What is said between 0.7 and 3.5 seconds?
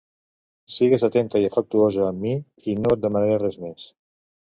Sigues atenta i afectuosa amb mi i no et demanaré